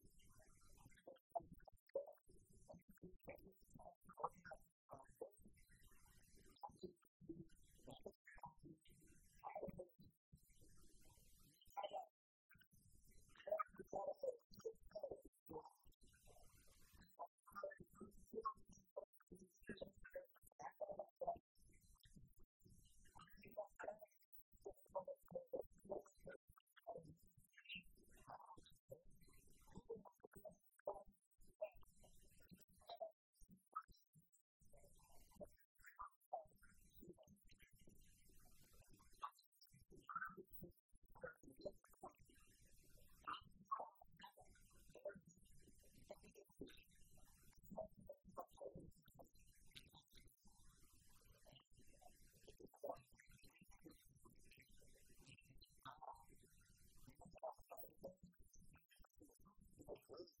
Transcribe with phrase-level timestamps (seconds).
[60.11, 60.40] close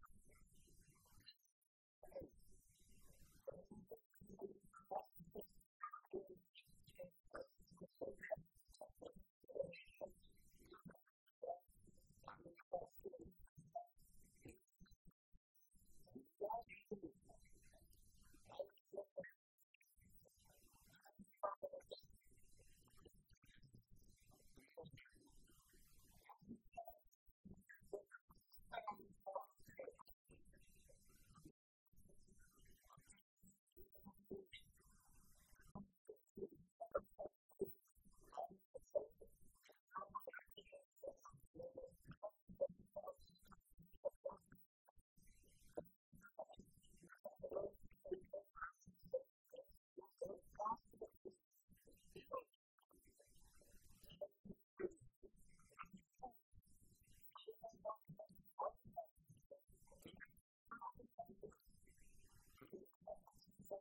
[63.71, 63.79] アメ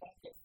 [0.03, 0.42] second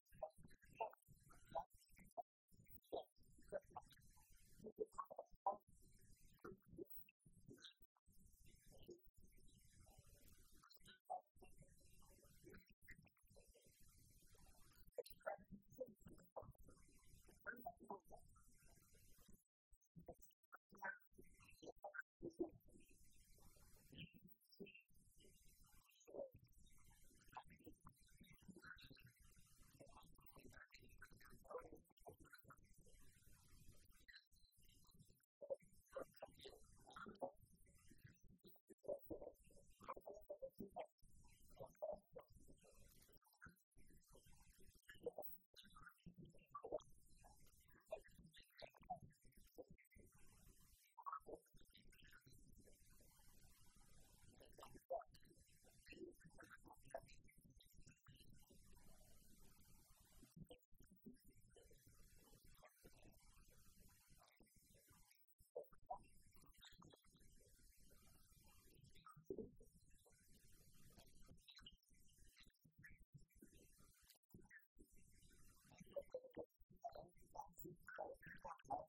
[77.84, 78.88] 好听话，好。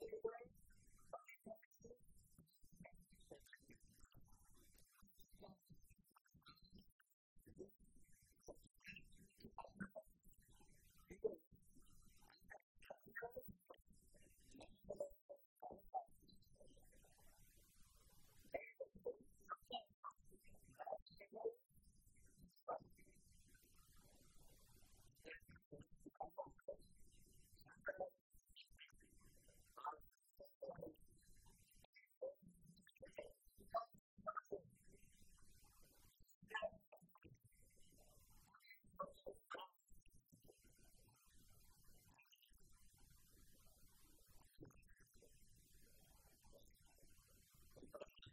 [0.00, 0.55] January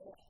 [0.00, 0.27] Yeah.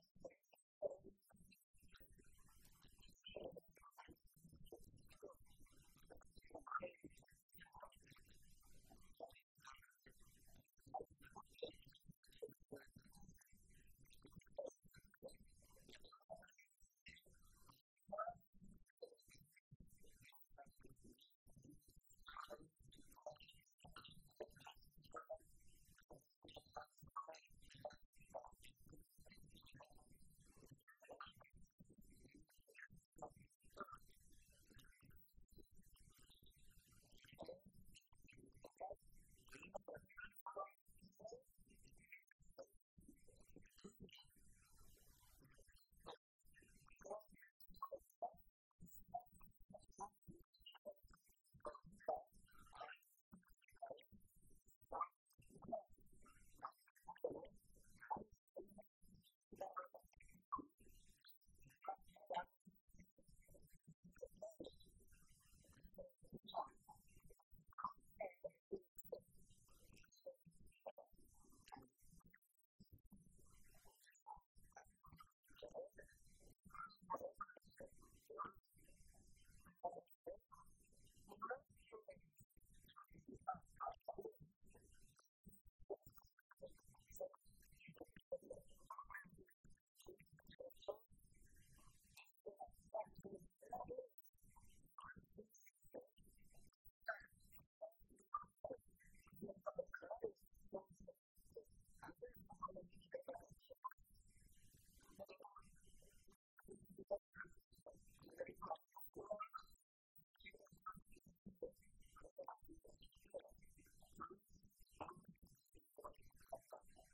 [116.71, 117.05] something.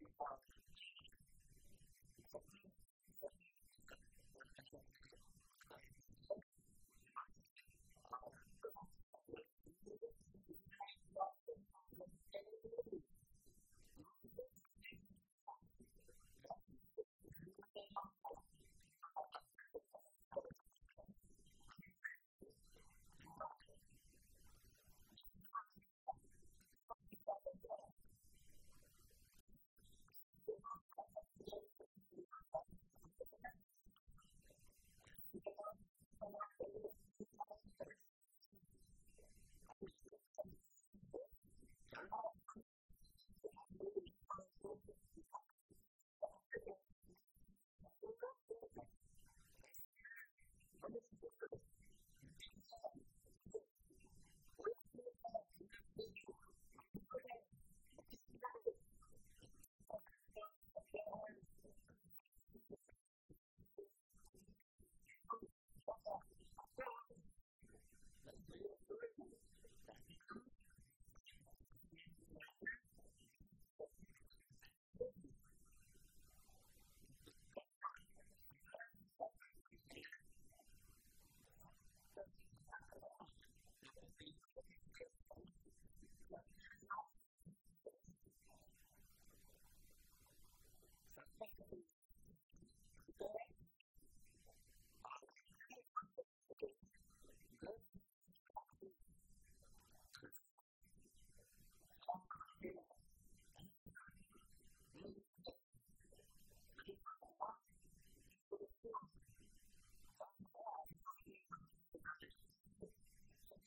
[0.00, 0.51] You found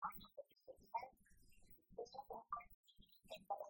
[0.00, 0.08] 失
[1.98, 3.69] 礼します。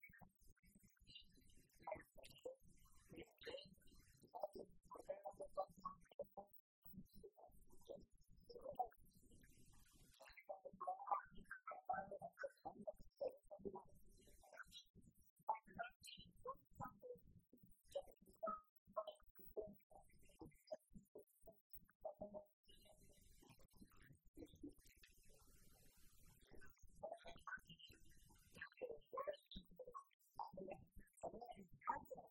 [31.23, 32.30] and then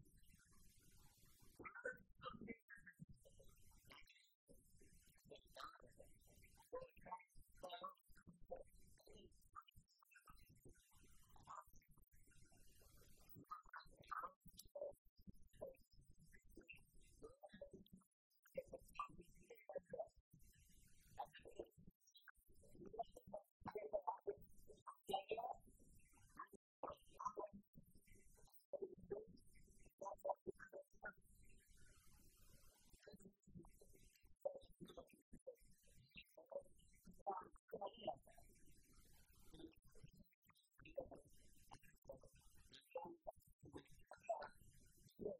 [45.19, 45.33] Yes.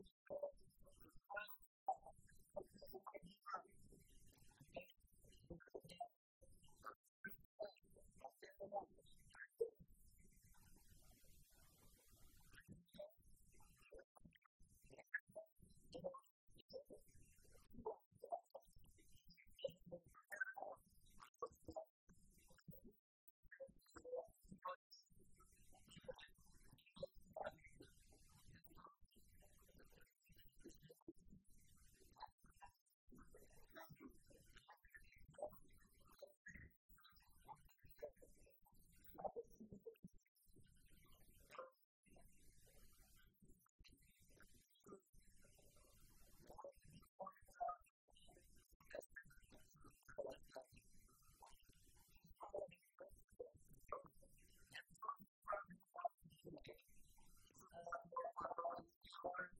[0.00, 0.69] Jesus Christ.
[59.22, 59.59] tolerance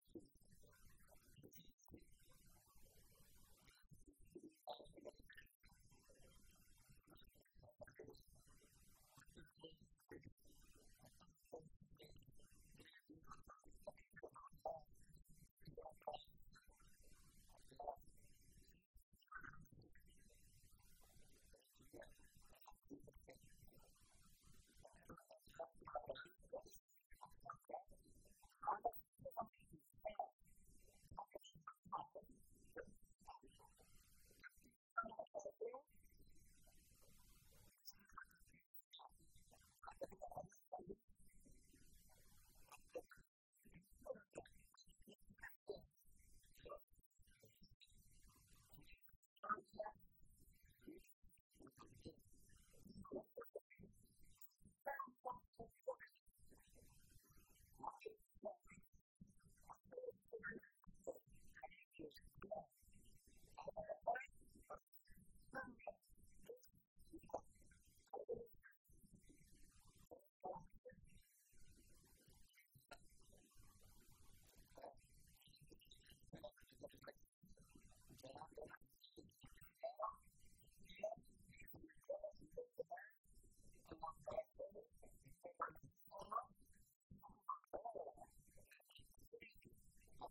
[31.91, 31.99] 私
[35.43, 35.81] たちは。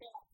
[0.00, 0.33] Yeah.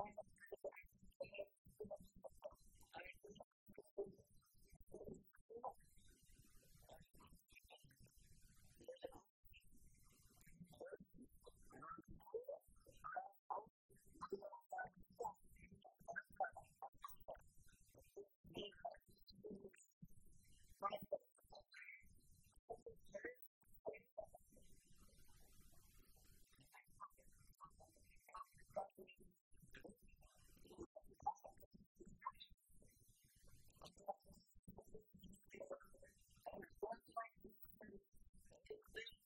[0.00, 0.14] right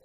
[0.00, 0.04] っ、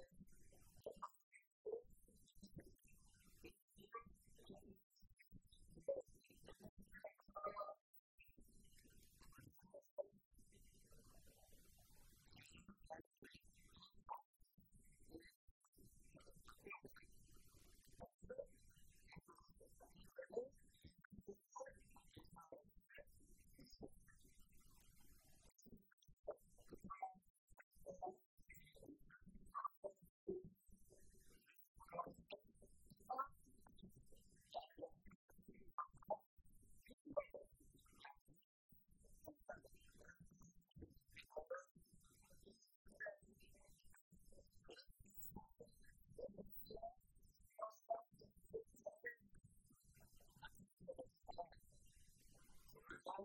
[53.08, 53.24] 高。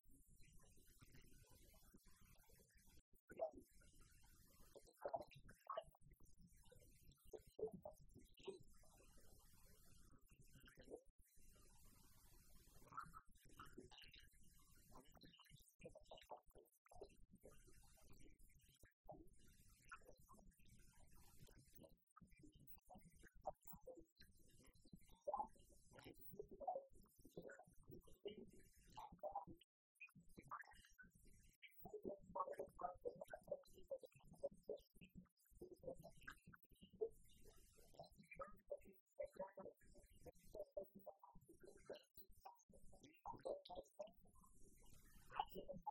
[45.69, 45.90] of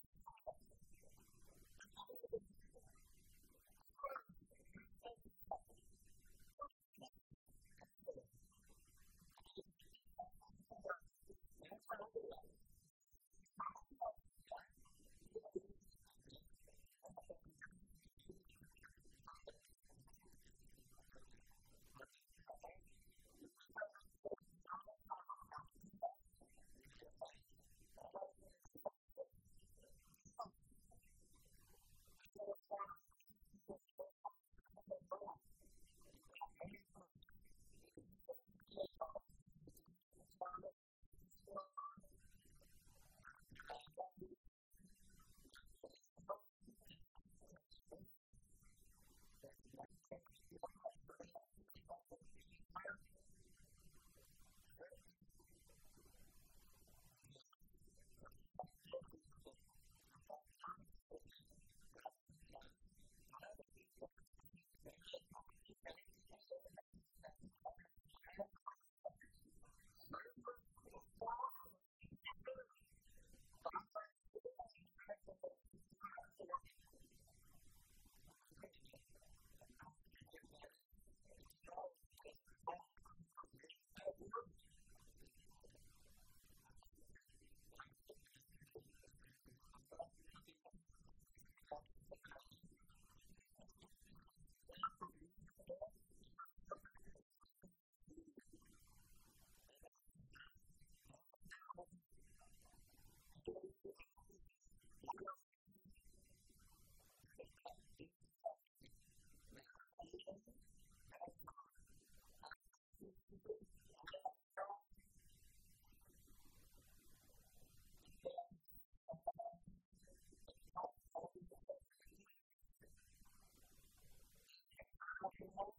[125.41, 125.73] 私も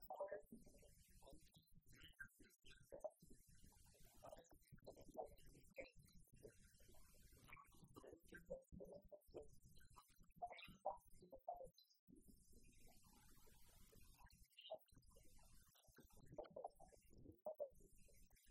[0.00, 0.58] そうです。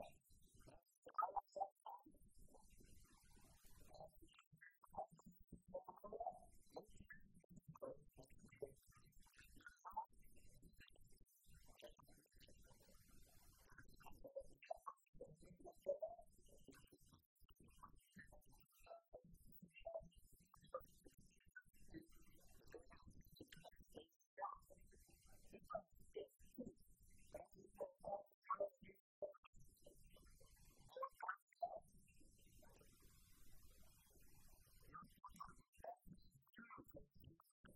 [0.00, 0.29] faith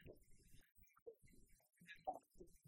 [0.05, 0.17] Thank
[2.39, 2.62] you.